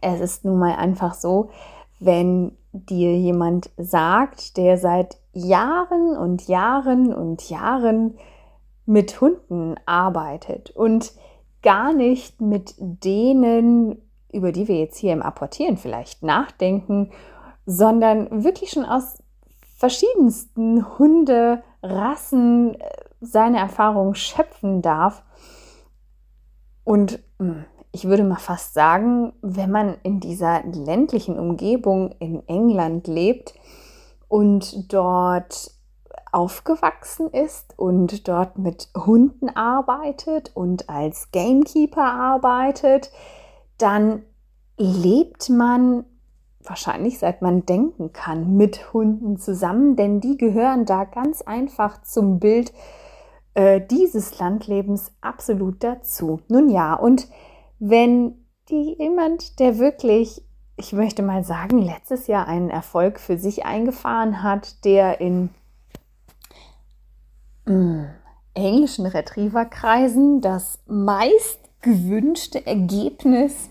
es 0.00 0.20
ist 0.20 0.44
nun 0.44 0.58
mal 0.58 0.76
einfach 0.76 1.14
so, 1.14 1.50
wenn 1.98 2.56
dir 2.72 3.16
jemand 3.16 3.70
sagt, 3.76 4.56
der 4.56 4.78
seit 4.78 5.16
Jahren 5.32 6.16
und 6.16 6.46
Jahren 6.48 7.12
und 7.14 7.48
Jahren 7.48 8.18
mit 8.86 9.20
Hunden 9.20 9.74
arbeitet 9.86 10.70
und 10.70 11.12
gar 11.62 11.92
nicht 11.92 12.40
mit 12.40 12.74
denen, 12.78 14.00
über 14.32 14.52
die 14.52 14.68
wir 14.68 14.78
jetzt 14.78 14.98
hier 14.98 15.12
im 15.12 15.22
Apportieren 15.22 15.76
vielleicht 15.76 16.22
nachdenken 16.22 17.10
sondern 17.70 18.44
wirklich 18.44 18.70
schon 18.70 18.86
aus 18.86 19.18
verschiedensten 19.76 20.98
Hunderassen 20.98 22.80
äh, 22.80 22.90
seine 23.20 23.58
Erfahrungen 23.58 24.14
schöpfen 24.14 24.80
darf. 24.80 25.22
Und 26.82 27.22
hm, 27.38 27.66
ich 27.92 28.06
würde 28.06 28.24
mal 28.24 28.38
fast 28.38 28.72
sagen, 28.72 29.34
wenn 29.42 29.70
man 29.70 29.98
in 30.02 30.18
dieser 30.18 30.62
ländlichen 30.62 31.38
Umgebung 31.38 32.12
in 32.20 32.42
England 32.48 33.06
lebt 33.06 33.52
und 34.28 34.90
dort 34.90 35.70
aufgewachsen 36.32 37.28
ist 37.28 37.78
und 37.78 38.28
dort 38.28 38.56
mit 38.56 38.88
Hunden 38.96 39.50
arbeitet 39.50 40.52
und 40.54 40.88
als 40.88 41.32
Gamekeeper 41.32 42.14
arbeitet, 42.14 43.10
dann 43.76 44.22
lebt 44.78 45.50
man 45.50 46.06
wahrscheinlich 46.68 47.18
seit 47.18 47.42
man 47.42 47.66
denken 47.66 48.12
kann, 48.12 48.56
mit 48.56 48.92
Hunden 48.92 49.38
zusammen, 49.38 49.96
denn 49.96 50.20
die 50.20 50.36
gehören 50.36 50.84
da 50.84 51.04
ganz 51.04 51.42
einfach 51.42 52.02
zum 52.02 52.38
Bild 52.38 52.72
äh, 53.54 53.80
dieses 53.80 54.38
Landlebens 54.38 55.12
absolut 55.20 55.82
dazu. 55.82 56.40
Nun 56.48 56.68
ja, 56.68 56.94
und 56.94 57.28
wenn 57.78 58.44
die, 58.68 58.96
jemand, 58.98 59.58
der 59.58 59.78
wirklich, 59.78 60.44
ich 60.76 60.92
möchte 60.92 61.22
mal 61.22 61.44
sagen, 61.44 61.78
letztes 61.78 62.26
Jahr 62.26 62.46
einen 62.46 62.70
Erfolg 62.70 63.18
für 63.18 63.38
sich 63.38 63.64
eingefahren 63.64 64.42
hat, 64.42 64.84
der 64.84 65.20
in 65.20 65.50
mh, 67.66 67.74
mm, 67.74 68.06
englischen 68.54 69.06
Retrieverkreisen 69.06 70.40
das 70.40 70.80
meist 70.86 71.60
gewünschte 71.80 72.66
Ergebnis 72.66 73.70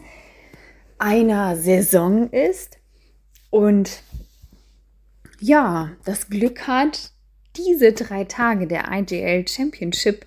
einer 0.97 1.55
Saison 1.55 2.29
ist, 2.29 2.76
und 3.49 4.03
ja, 5.39 5.91
das 6.05 6.29
Glück 6.29 6.67
hat, 6.67 7.11
diese 7.55 7.93
drei 7.93 8.23
Tage 8.23 8.67
der 8.67 8.85
IGL 8.91 9.47
Championship 9.47 10.25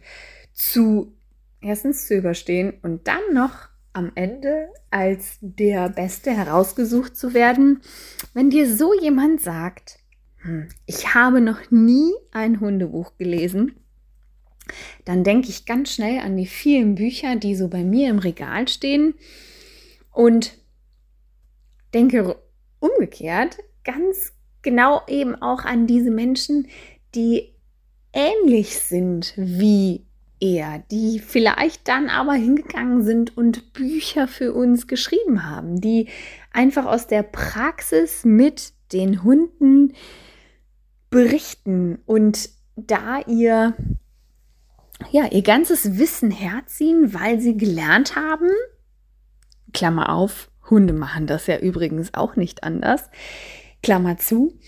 zu 0.52 1.12
erstens 1.60 2.06
zu 2.06 2.14
überstehen 2.14 2.74
und 2.82 3.06
dann 3.06 3.20
noch 3.32 3.68
am 3.92 4.12
Ende 4.14 4.68
als 4.90 5.38
der 5.40 5.88
Beste 5.88 6.30
herausgesucht 6.30 7.16
zu 7.16 7.34
werden. 7.34 7.80
Wenn 8.34 8.50
dir 8.50 8.72
so 8.72 8.98
jemand 8.98 9.40
sagt, 9.40 9.98
hm, 10.42 10.68
ich 10.86 11.14
habe 11.14 11.40
noch 11.40 11.70
nie 11.70 12.12
ein 12.32 12.60
Hundebuch 12.60 13.16
gelesen, 13.18 13.74
dann 15.04 15.24
denke 15.24 15.48
ich 15.48 15.66
ganz 15.66 15.92
schnell 15.94 16.20
an 16.20 16.36
die 16.36 16.46
vielen 16.46 16.94
Bücher, 16.94 17.36
die 17.36 17.56
so 17.56 17.68
bei 17.68 17.82
mir 17.82 18.08
im 18.08 18.20
Regal 18.20 18.68
stehen 18.68 19.14
und 20.12 20.56
denke 21.92 22.36
umgekehrt 22.80 23.58
ganz 23.84 24.32
genau 24.62 25.02
eben 25.06 25.40
auch 25.40 25.64
an 25.64 25.86
diese 25.86 26.10
Menschen, 26.10 26.68
die 27.14 27.54
ähnlich 28.12 28.78
sind 28.78 29.32
wie 29.36 30.04
er, 30.40 30.82
die 30.90 31.18
vielleicht 31.18 31.86
dann 31.86 32.08
aber 32.08 32.32
hingegangen 32.32 33.02
sind 33.02 33.36
und 33.36 33.72
Bücher 33.72 34.26
für 34.26 34.52
uns 34.52 34.86
geschrieben 34.86 35.48
haben, 35.48 35.80
die 35.80 36.08
einfach 36.52 36.86
aus 36.86 37.06
der 37.06 37.22
Praxis 37.22 38.24
mit 38.24 38.72
den 38.92 39.22
Hunden 39.22 39.92
berichten 41.10 41.98
und 42.06 42.50
da 42.76 43.20
ihr 43.20 43.74
ja, 45.10 45.26
ihr 45.30 45.42
ganzes 45.42 45.98
Wissen 45.98 46.30
herziehen, 46.30 47.14
weil 47.14 47.40
sie 47.40 47.56
gelernt 47.56 48.16
haben, 48.16 48.50
Klammer 49.72 50.10
auf, 50.10 50.49
Hunde 50.70 50.92
machen 50.92 51.26
das 51.26 51.46
ja 51.46 51.58
übrigens 51.58 52.14
auch 52.14 52.36
nicht 52.36 52.64
anders. 52.64 53.10
Klammer 53.82 54.18
zu, 54.18 54.58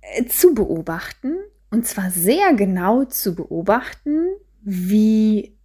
äh, 0.00 0.24
zu 0.26 0.54
beobachten 0.54 1.36
und 1.70 1.86
zwar 1.86 2.10
sehr 2.10 2.54
genau 2.54 3.04
zu 3.04 3.34
beobachten, 3.34 4.26
wie 4.62 5.56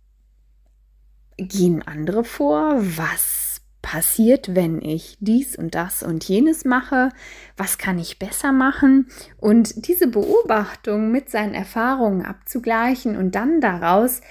gehen 1.37 1.81
andere 1.81 2.23
vor, 2.23 2.75
was 2.79 3.61
passiert, 3.81 4.55
wenn 4.55 4.81
ich 4.81 5.17
dies 5.19 5.55
und 5.55 5.73
das 5.73 6.03
und 6.03 6.23
jenes 6.23 6.65
mache, 6.65 7.09
was 7.57 7.77
kann 7.77 7.97
ich 7.97 8.19
besser 8.19 8.51
machen 8.51 9.07
und 9.37 9.87
diese 9.87 10.07
Beobachtung 10.07 11.11
mit 11.11 11.29
seinen 11.29 11.55
Erfahrungen 11.55 12.23
abzugleichen 12.23 13.17
und 13.17 13.33
dann 13.33 13.59
daraus 13.59 14.21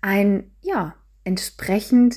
ein 0.00 0.52
ja 0.62 0.94
entsprechend 1.24 2.16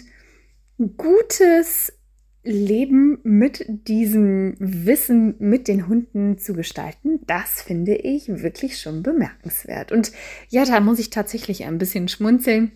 gutes 0.97 1.96
Leben 2.43 3.19
mit 3.23 3.65
diesem 3.67 4.55
Wissen 4.59 5.35
mit 5.39 5.67
den 5.67 5.87
Hunden 5.87 6.37
zu 6.37 6.53
gestalten, 6.53 7.19
das 7.27 7.61
finde 7.61 7.95
ich 7.95 8.27
wirklich 8.27 8.79
schon 8.79 9.03
bemerkenswert. 9.03 9.91
Und 9.91 10.11
ja, 10.49 10.63
da 10.63 10.79
muss 10.79 10.99
ich 10.99 11.09
tatsächlich 11.09 11.65
ein 11.65 11.77
bisschen 11.77 12.07
schmunzeln. 12.07 12.71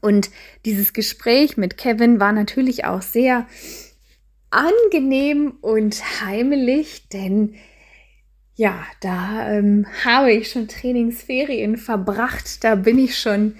Und 0.00 0.30
dieses 0.64 0.92
Gespräch 0.92 1.56
mit 1.56 1.76
Kevin 1.76 2.20
war 2.20 2.32
natürlich 2.32 2.84
auch 2.84 3.02
sehr 3.02 3.46
angenehm 4.50 5.54
und 5.60 6.02
heimelig, 6.22 7.08
denn 7.08 7.54
ja, 8.56 8.84
da 9.00 9.50
ähm, 9.50 9.86
habe 10.04 10.32
ich 10.32 10.50
schon 10.50 10.68
Trainingsferien 10.68 11.76
verbracht. 11.76 12.62
Da 12.62 12.76
bin 12.76 12.98
ich 12.98 13.18
schon 13.18 13.56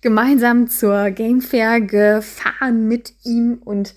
gemeinsam 0.00 0.68
zur 0.68 1.10
Game 1.10 1.40
Fair 1.40 1.80
gefahren 1.80 2.88
mit 2.88 3.14
ihm 3.24 3.60
und 3.64 3.94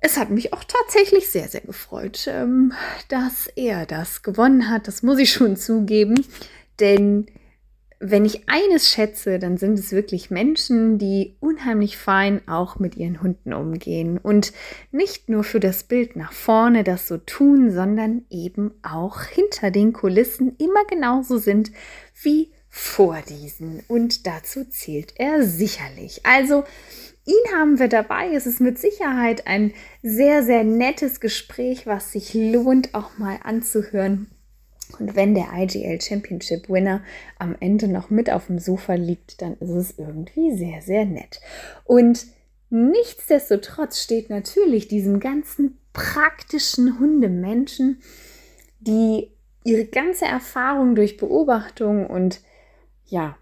es 0.00 0.16
hat 0.16 0.30
mich 0.30 0.52
auch 0.52 0.64
tatsächlich 0.64 1.28
sehr, 1.30 1.48
sehr 1.48 1.62
gefreut, 1.62 2.26
ähm, 2.28 2.72
dass 3.08 3.48
er 3.56 3.86
das 3.86 4.22
gewonnen 4.22 4.68
hat. 4.68 4.88
Das 4.88 5.02
muss 5.02 5.18
ich 5.18 5.32
schon 5.32 5.56
zugeben, 5.56 6.24
denn 6.80 7.26
wenn 7.98 8.26
ich 8.26 8.46
eines 8.48 8.90
schätze, 8.90 9.38
dann 9.38 9.56
sind 9.56 9.78
es 9.78 9.90
wirklich 9.90 10.30
Menschen, 10.30 10.98
die 10.98 11.36
unheimlich 11.40 11.96
fein 11.96 12.46
auch 12.46 12.78
mit 12.78 12.94
ihren 12.96 13.22
Hunden 13.22 13.54
umgehen 13.54 14.18
und 14.18 14.52
nicht 14.92 15.30
nur 15.30 15.44
für 15.44 15.60
das 15.60 15.84
Bild 15.84 16.14
nach 16.14 16.32
vorne 16.32 16.84
das 16.84 17.08
so 17.08 17.16
tun, 17.16 17.70
sondern 17.70 18.26
eben 18.28 18.72
auch 18.82 19.22
hinter 19.22 19.70
den 19.70 19.94
Kulissen 19.94 20.56
immer 20.58 20.84
genauso 20.84 21.38
sind 21.38 21.72
wie 22.20 22.50
vor 22.68 23.22
diesen. 23.26 23.82
Und 23.88 24.26
dazu 24.26 24.64
zählt 24.64 25.14
er 25.16 25.42
sicherlich. 25.42 26.26
Also, 26.26 26.64
ihn 27.26 27.54
haben 27.54 27.78
wir 27.78 27.88
dabei. 27.88 28.32
Es 28.34 28.46
ist 28.46 28.60
mit 28.60 28.78
Sicherheit 28.78 29.46
ein 29.46 29.72
sehr, 30.02 30.42
sehr 30.42 30.64
nettes 30.64 31.20
Gespräch, 31.20 31.86
was 31.86 32.12
sich 32.12 32.32
lohnt, 32.34 32.94
auch 32.94 33.18
mal 33.18 33.38
anzuhören. 33.42 34.28
Und 34.98 35.16
wenn 35.16 35.34
der 35.34 35.48
IGL 35.52 36.00
Championship 36.00 36.68
Winner 36.68 37.02
am 37.38 37.56
Ende 37.58 37.88
noch 37.88 38.08
mit 38.08 38.30
auf 38.30 38.46
dem 38.46 38.58
Sofa 38.58 38.94
liegt, 38.94 39.42
dann 39.42 39.54
ist 39.54 39.70
es 39.70 39.98
irgendwie 39.98 40.56
sehr, 40.56 40.80
sehr 40.80 41.04
nett. 41.04 41.40
Und 41.84 42.26
nichtsdestotrotz 42.70 44.00
steht 44.00 44.30
natürlich 44.30 44.88
diesem 44.88 45.20
ganzen 45.20 45.78
praktischen 45.92 47.00
Hundemenschen, 47.00 48.00
die 48.80 49.32
ihre 49.64 49.86
ganze 49.86 50.26
Erfahrung 50.26 50.94
durch 50.94 51.16
Beobachtung 51.16 52.06
und 52.06 52.40
ja, 53.06 53.36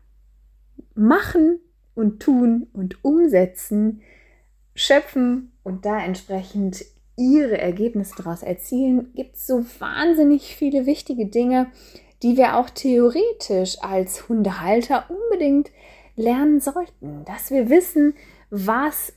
machen 0.94 1.60
und 1.94 2.20
tun 2.20 2.68
und 2.72 3.04
umsetzen, 3.04 4.02
schöpfen 4.74 5.52
und 5.62 5.84
da 5.84 6.02
entsprechend 6.04 6.84
ihre 7.16 7.58
Ergebnisse 7.58 8.14
daraus 8.16 8.42
erzielen, 8.42 9.12
gibt 9.14 9.36
es 9.36 9.46
so 9.46 9.64
wahnsinnig 9.78 10.56
viele 10.56 10.86
wichtige 10.86 11.26
Dinge, 11.26 11.68
die 12.22 12.36
wir 12.36 12.56
auch 12.56 12.70
theoretisch 12.70 13.76
als 13.82 14.28
Hundehalter 14.28 15.04
unbedingt 15.08 15.70
lernen 16.16 16.60
sollten. 16.60 17.24
Dass 17.24 17.50
wir 17.50 17.70
wissen, 17.70 18.14
was 18.50 19.12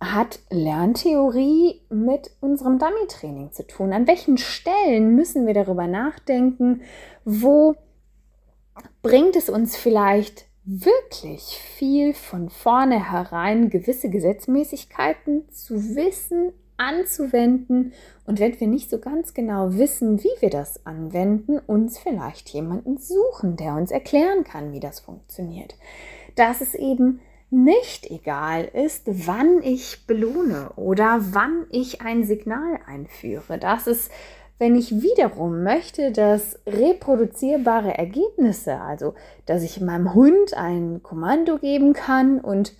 hat 0.00 0.40
Lerntheorie 0.50 1.82
mit 1.90 2.30
unserem 2.40 2.78
Dummy-Training 2.78 3.52
zu 3.52 3.66
tun? 3.66 3.92
An 3.92 4.06
welchen 4.06 4.38
Stellen 4.38 5.14
müssen 5.14 5.46
wir 5.46 5.54
darüber 5.54 5.86
nachdenken? 5.86 6.82
Wo 7.24 7.74
bringt 9.02 9.36
es 9.36 9.50
uns 9.50 9.76
vielleicht 9.76 10.46
wirklich 10.64 11.58
viel 11.76 12.14
von 12.14 12.50
vornherein 12.50 13.70
gewisse 13.70 14.10
Gesetzmäßigkeiten 14.10 15.50
zu 15.50 15.96
wissen, 15.96 16.52
anzuwenden 16.76 17.92
und 18.24 18.40
wenn 18.40 18.58
wir 18.58 18.66
nicht 18.66 18.88
so 18.90 18.98
ganz 18.98 19.34
genau 19.34 19.74
wissen, 19.74 20.22
wie 20.22 20.40
wir 20.40 20.50
das 20.50 20.86
anwenden, 20.86 21.58
uns 21.58 21.98
vielleicht 21.98 22.48
jemanden 22.50 22.96
suchen, 22.96 23.56
der 23.56 23.74
uns 23.74 23.90
erklären 23.90 24.44
kann, 24.44 24.72
wie 24.72 24.80
das 24.80 25.00
funktioniert. 25.00 25.76
Dass 26.36 26.60
es 26.60 26.74
eben 26.74 27.20
nicht 27.50 28.10
egal 28.10 28.64
ist, 28.72 29.02
wann 29.06 29.62
ich 29.62 30.06
belohne 30.06 30.70
oder 30.76 31.18
wann 31.32 31.66
ich 31.70 32.00
ein 32.00 32.24
Signal 32.24 32.78
einführe. 32.86 33.58
Dass 33.58 33.86
es, 33.86 34.08
wenn 34.60 34.76
ich 34.76 35.00
wiederum 35.00 35.62
möchte, 35.62 36.12
dass 36.12 36.58
reproduzierbare 36.66 37.96
Ergebnisse, 37.96 38.78
also 38.78 39.14
dass 39.46 39.62
ich 39.62 39.80
meinem 39.80 40.12
Hund 40.12 40.54
ein 40.54 41.02
Kommando 41.02 41.56
geben 41.56 41.94
kann 41.94 42.38
und 42.40 42.74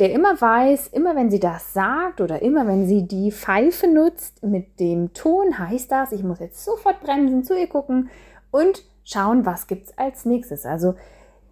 der 0.00 0.10
immer 0.12 0.38
weiß, 0.40 0.88
immer 0.88 1.14
wenn 1.14 1.30
sie 1.30 1.38
das 1.38 1.72
sagt 1.72 2.20
oder 2.20 2.42
immer 2.42 2.66
wenn 2.66 2.88
sie 2.88 3.06
die 3.06 3.30
Pfeife 3.30 3.86
nutzt, 3.86 4.42
mit 4.42 4.80
dem 4.80 5.14
Ton 5.14 5.60
heißt 5.60 5.92
das, 5.92 6.10
ich 6.10 6.24
muss 6.24 6.40
jetzt 6.40 6.64
sofort 6.64 7.00
bremsen, 7.00 7.44
zu 7.44 7.56
ihr 7.56 7.68
gucken 7.68 8.10
und 8.50 8.82
schauen, 9.04 9.46
was 9.46 9.68
gibt 9.68 9.86
es 9.86 9.96
als 9.96 10.24
nächstes. 10.24 10.66
Also 10.66 10.96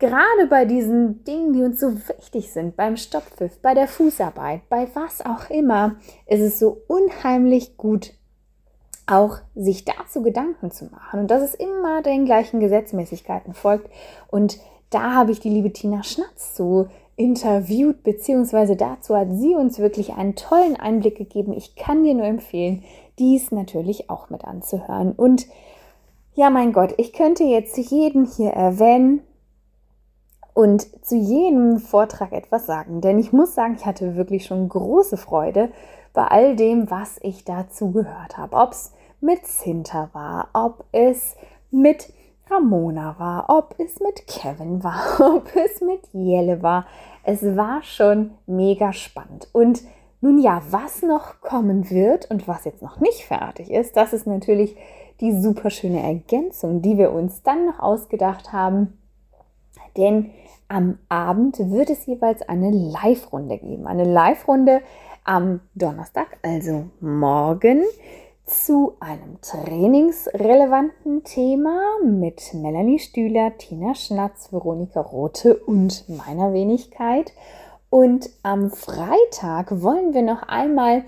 gerade 0.00 0.48
bei 0.50 0.64
diesen 0.64 1.22
Dingen, 1.22 1.52
die 1.52 1.62
uns 1.62 1.78
so 1.78 1.94
wichtig 2.08 2.50
sind, 2.50 2.74
beim 2.74 2.96
Stopppfiff, 2.96 3.56
bei 3.62 3.72
der 3.72 3.86
Fußarbeit, 3.86 4.68
bei 4.68 4.88
was 4.94 5.24
auch 5.24 5.48
immer, 5.48 5.94
ist 6.26 6.40
es 6.40 6.58
so 6.58 6.82
unheimlich 6.88 7.76
gut, 7.76 8.14
auch 9.06 9.38
sich 9.54 9.84
dazu 9.84 10.22
Gedanken 10.22 10.70
zu 10.70 10.86
machen 10.86 11.20
und 11.20 11.30
dass 11.30 11.42
es 11.42 11.54
immer 11.54 12.02
den 12.02 12.24
gleichen 12.24 12.60
Gesetzmäßigkeiten 12.60 13.54
folgt. 13.54 13.90
Und 14.28 14.58
da 14.90 15.12
habe 15.14 15.32
ich 15.32 15.40
die 15.40 15.50
liebe 15.50 15.72
Tina 15.72 16.02
Schnatz 16.02 16.54
zu 16.54 16.88
interviewt, 17.16 18.02
beziehungsweise 18.02 18.76
dazu 18.76 19.16
hat 19.16 19.28
sie 19.30 19.54
uns 19.54 19.78
wirklich 19.78 20.14
einen 20.14 20.34
tollen 20.34 20.76
Einblick 20.76 21.16
gegeben. 21.16 21.52
Ich 21.52 21.76
kann 21.76 22.02
dir 22.02 22.14
nur 22.14 22.26
empfehlen, 22.26 22.82
dies 23.18 23.52
natürlich 23.52 24.10
auch 24.10 24.30
mit 24.30 24.44
anzuhören. 24.44 25.12
Und 25.12 25.46
ja, 26.34 26.50
mein 26.50 26.72
Gott, 26.72 26.94
ich 26.96 27.12
könnte 27.12 27.44
jetzt 27.44 27.76
jeden 27.76 28.26
hier 28.26 28.50
erwähnen 28.50 29.20
und 30.52 30.86
zu 31.04 31.16
jedem 31.16 31.78
Vortrag 31.78 32.32
etwas 32.32 32.66
sagen, 32.66 33.00
denn 33.00 33.18
ich 33.18 33.32
muss 33.32 33.54
sagen, 33.54 33.74
ich 33.76 33.86
hatte 33.86 34.16
wirklich 34.16 34.46
schon 34.46 34.68
große 34.68 35.16
Freude 35.16 35.70
bei 36.14 36.26
all 36.28 36.56
dem, 36.56 36.90
was 36.90 37.18
ich 37.20 37.44
dazu 37.44 37.90
gehört 37.90 38.38
habe. 38.38 38.56
Ob 38.56 38.72
es 38.72 38.92
mit 39.20 39.46
Zinter 39.46 40.08
war, 40.12 40.48
ob 40.54 40.84
es 40.92 41.36
mit 41.70 42.12
Ramona 42.48 43.16
war, 43.18 43.46
ob 43.48 43.74
es 43.78 44.00
mit 44.00 44.26
Kevin 44.26 44.82
war, 44.82 45.20
ob 45.36 45.54
es 45.56 45.80
mit 45.80 46.00
Jelle 46.12 46.62
war. 46.62 46.86
Es 47.24 47.42
war 47.42 47.82
schon 47.82 48.30
mega 48.46 48.92
spannend. 48.92 49.48
Und 49.52 49.82
nun 50.20 50.38
ja, 50.38 50.62
was 50.70 51.02
noch 51.02 51.40
kommen 51.40 51.90
wird 51.90 52.30
und 52.30 52.48
was 52.48 52.64
jetzt 52.64 52.82
noch 52.82 53.00
nicht 53.00 53.24
fertig 53.24 53.70
ist, 53.70 53.96
das 53.96 54.12
ist 54.12 54.26
natürlich 54.26 54.76
die 55.20 55.38
super 55.38 55.70
schöne 55.70 56.02
Ergänzung, 56.02 56.80
die 56.80 56.96
wir 56.96 57.12
uns 57.12 57.42
dann 57.42 57.66
noch 57.66 57.78
ausgedacht 57.78 58.52
haben. 58.52 58.98
Denn 59.96 60.30
am 60.68 60.98
Abend 61.08 61.58
wird 61.58 61.90
es 61.90 62.06
jeweils 62.06 62.42
eine 62.48 62.70
Live-Runde 62.70 63.58
geben. 63.58 63.86
Eine 63.86 64.04
Live-Runde 64.04 64.80
am 65.24 65.60
Donnerstag, 65.74 66.38
also 66.42 66.90
morgen 67.00 67.82
zu 68.44 68.96
einem 69.00 69.40
trainingsrelevanten 69.40 71.24
Thema 71.24 71.80
mit 72.04 72.52
Melanie 72.52 72.98
Stühler, 72.98 73.56
Tina 73.56 73.94
Schnatz, 73.94 74.52
Veronika 74.52 75.00
Rote 75.00 75.56
und 75.56 76.04
meiner 76.08 76.52
Wenigkeit. 76.52 77.32
Und 77.88 78.28
am 78.42 78.70
Freitag 78.70 79.82
wollen 79.82 80.12
wir 80.12 80.22
noch 80.22 80.42
einmal 80.42 81.04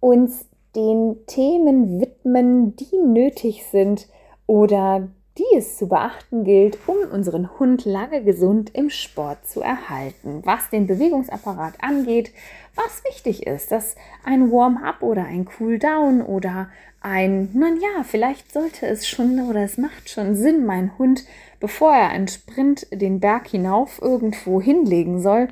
uns 0.00 0.46
den 0.74 1.24
Themen 1.26 2.00
widmen, 2.00 2.74
die 2.74 2.98
nötig 2.98 3.64
sind 3.70 4.08
oder 4.46 5.08
die 5.38 5.56
es 5.56 5.76
zu 5.76 5.88
beachten 5.88 6.44
gilt, 6.44 6.78
um 6.86 6.96
unseren 7.12 7.58
Hund 7.58 7.84
lange 7.84 8.24
gesund 8.24 8.70
im 8.74 8.88
Sport 8.90 9.46
zu 9.46 9.60
erhalten. 9.60 10.40
Was 10.44 10.70
den 10.70 10.86
Bewegungsapparat 10.86 11.74
angeht, 11.80 12.32
was 12.76 13.02
wichtig 13.04 13.46
ist, 13.46 13.72
dass 13.72 13.96
ein 14.24 14.52
Warm-up 14.52 15.02
oder 15.02 15.24
ein 15.24 15.48
Cool-down 15.58 16.22
oder 16.22 16.68
ein, 17.00 17.50
nun 17.52 17.80
ja, 17.80 18.02
vielleicht 18.04 18.52
sollte 18.52 18.86
es 18.86 19.08
schon 19.08 19.40
oder 19.48 19.62
es 19.64 19.78
macht 19.78 20.08
schon 20.08 20.34
Sinn, 20.34 20.66
mein 20.66 20.96
Hund, 20.98 21.24
bevor 21.60 21.92
er 21.92 22.10
einen 22.10 22.28
Sprint 22.28 22.86
den 22.90 23.20
Berg 23.20 23.48
hinauf 23.48 24.00
irgendwo 24.02 24.60
hinlegen 24.60 25.20
soll, 25.20 25.48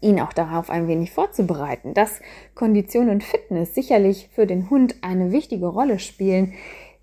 ihn 0.00 0.20
auch 0.20 0.32
darauf 0.32 0.70
ein 0.70 0.88
wenig 0.88 1.12
vorzubereiten, 1.12 1.94
dass 1.94 2.20
Kondition 2.54 3.10
und 3.10 3.24
Fitness 3.24 3.74
sicherlich 3.74 4.30
für 4.32 4.46
den 4.46 4.70
Hund 4.70 4.96
eine 5.02 5.32
wichtige 5.32 5.66
Rolle 5.66 5.98
spielen. 5.98 6.54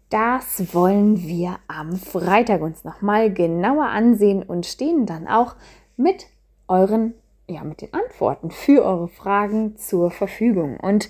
Das 0.10 0.74
wollen 0.74 1.22
wir 1.28 1.60
am 1.68 1.98
Freitag 1.98 2.62
uns 2.62 2.84
nochmal 2.84 3.32
genauer 3.32 3.88
ansehen 3.88 4.42
und 4.42 4.66
stehen 4.66 5.06
dann 5.06 5.28
auch 5.28 5.56
mit 5.98 6.28
euren, 6.68 7.14
ja, 7.48 7.64
mit 7.64 7.82
den 7.82 7.94
Antworten 7.94 8.52
für 8.52 8.84
eure 8.84 9.08
Fragen 9.08 9.78
zur 9.78 10.12
Verfügung. 10.12 10.78
Und 10.80 11.10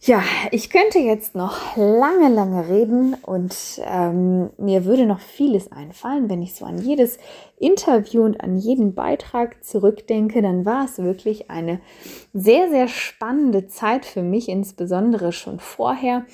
Ja, 0.00 0.22
ich 0.52 0.70
könnte 0.70 0.98
jetzt 0.98 1.34
noch 1.34 1.76
lange, 1.76 2.28
lange 2.28 2.68
reden 2.68 3.14
und 3.22 3.80
ähm, 3.82 4.50
mir 4.58 4.84
würde 4.84 5.06
noch 5.06 5.18
vieles 5.20 5.72
einfallen, 5.72 6.28
wenn 6.28 6.42
ich 6.42 6.54
so 6.54 6.64
an 6.64 6.78
jedes 6.78 7.18
Interview 7.58 8.22
und 8.22 8.40
an 8.40 8.56
jeden 8.56 8.94
Beitrag 8.94 9.64
zurückdenke, 9.64 10.42
dann 10.42 10.64
war 10.64 10.84
es 10.84 10.98
wirklich 10.98 11.50
eine 11.50 11.80
sehr, 12.32 12.68
sehr 12.68 12.88
spannende 12.88 13.68
Zeit 13.68 14.04
für 14.04 14.22
mich, 14.22 14.48
insbesondere 14.48 15.32
schon 15.32 15.58
vorher. 15.58 16.24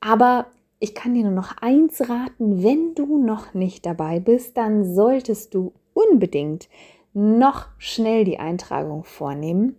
Aber 0.00 0.46
ich 0.78 0.94
kann 0.94 1.12
dir 1.12 1.24
nur 1.24 1.32
noch 1.32 1.56
eins 1.60 2.08
raten, 2.08 2.62
wenn 2.62 2.94
du 2.94 3.18
noch 3.18 3.52
nicht 3.52 3.84
dabei 3.84 4.20
bist, 4.20 4.56
dann 4.56 4.94
solltest 4.94 5.54
du 5.54 5.72
unbedingt 5.92 6.68
noch 7.14 7.66
schnell 7.78 8.24
die 8.24 8.38
Eintragung 8.38 9.04
vornehmen, 9.04 9.76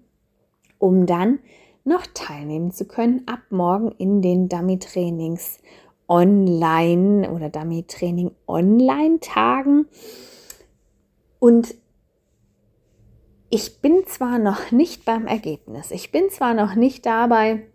um 0.77 1.05
dann 1.05 1.39
noch 1.83 2.05
teilnehmen 2.13 2.71
zu 2.71 2.85
können 2.85 3.23
ab 3.25 3.41
morgen 3.49 3.91
in 3.91 4.21
den 4.21 4.47
Dummy-Trainings 4.47 5.59
online 6.07 7.29
oder 7.31 7.49
Dummy-Training 7.49 8.31
Online-Tagen. 8.47 9.87
Und 11.39 11.75
ich 13.49 13.81
bin 13.81 14.05
zwar 14.05 14.39
noch 14.39 14.71
nicht 14.71 15.05
beim 15.05 15.27
Ergebnis, 15.27 15.91
ich 15.91 16.11
bin 16.11 16.29
zwar 16.29 16.53
noch 16.53 16.75
nicht 16.75 17.05
dabei 17.05 17.67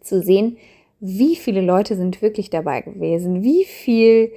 zu 0.00 0.22
sehen, 0.22 0.56
wie 1.00 1.36
viele 1.36 1.60
Leute 1.60 1.96
sind 1.96 2.22
wirklich 2.22 2.50
dabei 2.50 2.80
gewesen, 2.80 3.42
wie 3.42 3.64
viel 3.64 4.32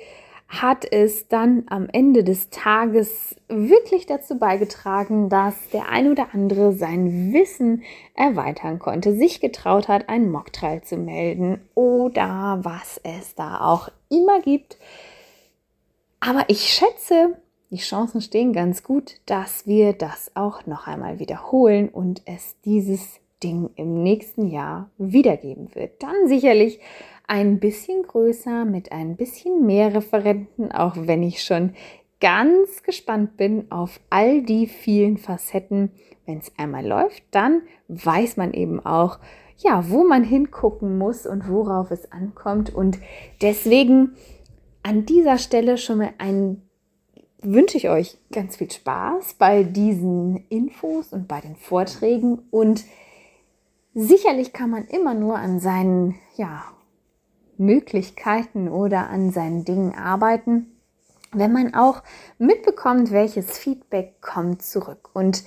hat 0.52 0.86
es 0.92 1.30
dann 1.30 1.64
am 1.68 1.88
Ende 1.90 2.26
des 2.26 2.50
Tages 2.50 3.38
wirklich 3.48 4.06
dazu 4.06 4.38
beigetragen, 4.38 5.30
dass 5.30 5.56
der 5.70 5.88
ein 5.88 6.12
oder 6.12 6.34
andere 6.34 6.74
sein 6.74 7.32
Wissen 7.32 7.84
erweitern 8.16 8.78
konnte, 8.78 9.16
sich 9.16 9.40
getraut 9.40 9.88
hat, 9.88 10.10
einen 10.10 10.30
Mocktrial 10.30 10.82
zu 10.84 10.98
melden 10.98 11.62
oder 11.74 12.60
was 12.64 13.00
es 13.04 13.34
da 13.34 13.62
auch 13.62 13.90
immer 14.10 14.42
gibt. 14.42 14.78
Aber 16.20 16.44
ich 16.50 16.64
schätze, 16.68 17.38
die 17.70 17.78
Chancen 17.78 18.20
stehen 18.20 18.52
ganz 18.52 18.84
gut, 18.84 19.22
dass 19.26 19.66
wir 19.66 19.94
das 19.94 20.32
auch 20.36 20.66
noch 20.66 20.86
einmal 20.86 21.20
wiederholen 21.20 21.88
und 21.88 22.24
es 22.26 22.60
dieses 22.66 23.22
Ding 23.42 23.70
im 23.76 24.04
nächsten 24.04 24.48
Jahr 24.48 24.90
wiedergeben 24.98 25.74
wird. 25.76 26.04
Dann 26.04 26.28
sicherlich 26.28 26.82
ein 27.32 27.62
bisschen 27.62 28.04
größer 28.04 28.66
mit 28.66 28.92
ein 28.92 29.16
bisschen 29.16 29.66
mehr 29.66 29.96
Referenten, 29.96 30.74
auch 30.74 30.96
wenn 30.98 31.24
ich 31.24 31.42
schon 31.42 31.74
ganz 32.20 32.84
gespannt 32.84 33.38
bin 33.38 33.72
auf 33.72 34.02
all 34.10 34.42
die 34.42 34.68
vielen 34.68 35.18
Facetten. 35.18 35.92
Wenn 36.26 36.40
es 36.40 36.52
einmal 36.58 36.86
läuft, 36.86 37.24
dann 37.32 37.62
weiß 37.88 38.36
man 38.36 38.54
eben 38.54 38.86
auch, 38.86 39.18
ja, 39.56 39.90
wo 39.90 40.04
man 40.04 40.26
hingucken 40.26 40.98
muss 40.98 41.26
und 41.26 41.48
worauf 41.48 41.90
es 41.90 42.12
ankommt. 42.12 42.76
Und 42.76 43.00
deswegen 43.42 44.18
an 44.84 45.06
dieser 45.06 45.38
Stelle 45.38 45.78
schon 45.78 46.00
mal 46.00 46.14
ein 46.18 46.64
wünsche 47.42 47.78
ich 47.78 47.88
euch 47.88 48.18
ganz 48.34 48.58
viel 48.58 48.70
Spaß 48.70 49.36
bei 49.36 49.64
diesen 49.64 50.44
Infos 50.50 51.14
und 51.14 51.30
bei 51.30 51.40
den 51.40 51.56
Vorträgen 51.56 52.40
und 52.52 52.84
Sicherlich 53.94 54.54
kann 54.54 54.70
man 54.70 54.86
immer 54.86 55.14
nur 55.14 55.38
an 55.38 55.60
seinen 55.60 56.16
ja, 56.38 56.64
Möglichkeiten 57.62 58.68
oder 58.68 59.10
an 59.10 59.32
seinen 59.32 59.64
Dingen 59.64 59.96
arbeiten, 59.96 60.68
wenn 61.32 61.54
man 61.54 61.74
auch 61.74 62.04
mitbekommt, 62.38 63.12
welches 63.12 63.58
Feedback 63.58 64.22
kommt 64.22 64.62
zurück. 64.62 65.10
Und 65.14 65.44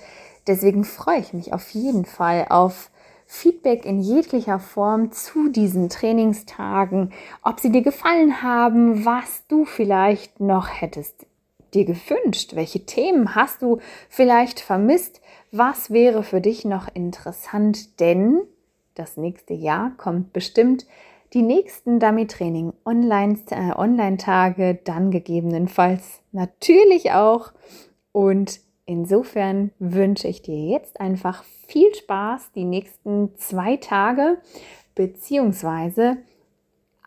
deswegen 0.47 0.83
freue 0.83 1.19
ich 1.19 1.33
mich 1.33 1.53
auf 1.53 1.69
jeden 1.69 2.05
Fall 2.05 2.47
auf 2.49 2.89
Feedback 3.27 3.85
in 3.85 4.01
jeglicher 4.01 4.59
Form 4.59 5.11
zu 5.11 5.49
diesen 5.49 5.89
Trainingstagen, 5.89 7.11
ob 7.43 7.59
sie 7.59 7.71
dir 7.71 7.81
gefallen 7.81 8.41
haben, 8.41 9.05
was 9.05 9.43
du 9.47 9.65
vielleicht 9.65 10.39
noch 10.39 10.69
hättest 10.69 11.25
dir 11.75 11.85
gewünscht, 11.85 12.55
welche 12.55 12.85
Themen 12.85 13.35
hast 13.35 13.61
du 13.61 13.79
vielleicht 14.09 14.59
vermisst, 14.59 15.21
was 15.51 15.91
wäre 15.91 16.23
für 16.23 16.41
dich 16.41 16.65
noch 16.65 16.87
interessant? 16.93 17.99
Denn 17.99 18.41
das 18.95 19.17
nächste 19.17 19.53
Jahr 19.53 19.91
kommt 19.97 20.33
bestimmt 20.33 20.85
die 21.33 21.41
nächsten 21.41 21.99
Dummy-Training 21.99 22.73
äh, 22.85 23.71
Online-Tage, 23.75 24.79
dann 24.83 25.11
gegebenenfalls 25.11 26.21
natürlich 26.31 27.11
auch. 27.11 27.51
Und 28.11 28.59
insofern 28.85 29.71
wünsche 29.79 30.27
ich 30.27 30.41
dir 30.41 30.69
jetzt 30.69 30.99
einfach 31.01 31.43
viel 31.67 31.93
Spaß 31.93 32.51
die 32.53 32.65
nächsten 32.65 33.35
zwei 33.37 33.77
Tage, 33.77 34.37
beziehungsweise 34.93 36.17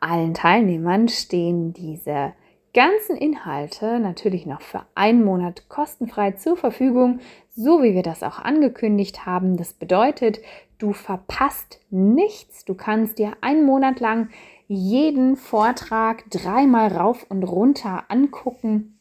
allen 0.01 0.35
Teilnehmern 0.35 1.09
stehen 1.09 1.73
diese 1.73 2.33
ganzen 2.75 3.17
Inhalte 3.17 3.99
natürlich 3.99 4.47
noch 4.47 4.61
für 4.61 4.83
einen 4.95 5.25
Monat 5.25 5.69
kostenfrei 5.69 6.33
zur 6.33 6.57
Verfügung, 6.57 7.21
so 7.57 7.83
wie 7.83 7.95
wir 7.95 8.03
das 8.03 8.23
auch 8.23 8.39
angekündigt 8.39 9.27
haben. 9.27 9.57
Das 9.57 9.73
bedeutet, 9.73 10.39
du 10.79 10.93
verpasst 10.93 11.81
nichts. 11.91 12.65
Du 12.65 12.75
kannst 12.75 13.19
dir 13.19 13.37
einen 13.41 13.65
Monat 13.65 14.01
lang 14.01 14.31
jeden 14.67 15.37
Vortrag 15.37 16.31
dreimal 16.31 16.89
rauf 16.89 17.27
und 17.29 17.43
runter 17.43 18.05
angucken, 18.09 18.99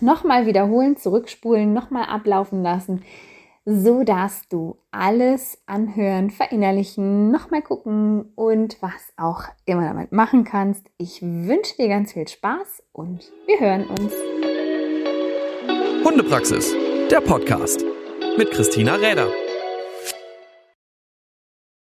nochmal 0.00 0.46
wiederholen, 0.46 0.96
zurückspulen, 0.96 1.72
nochmal 1.72 2.04
ablaufen 2.04 2.62
lassen 2.62 3.02
so 3.64 4.02
dass 4.04 4.48
du 4.48 4.78
alles 4.90 5.58
anhören, 5.66 6.30
verinnerlichen, 6.30 7.30
nochmal 7.30 7.62
gucken 7.62 8.32
und 8.34 8.76
was 8.80 9.12
auch 9.16 9.44
immer 9.66 9.84
damit 9.84 10.12
machen 10.12 10.44
kannst. 10.44 10.86
Ich 10.98 11.22
wünsche 11.22 11.76
dir 11.76 11.88
ganz 11.88 12.12
viel 12.12 12.26
Spaß 12.26 12.82
und 12.92 13.30
wir 13.46 13.60
hören 13.60 13.86
uns. 13.86 14.12
Hundepraxis, 16.04 16.74
der 17.10 17.20
Podcast 17.20 17.84
mit 18.38 18.50
Christina 18.50 18.94
Räder. 18.94 19.28